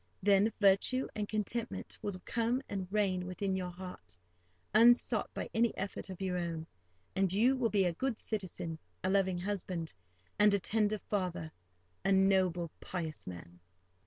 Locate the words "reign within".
2.91-3.55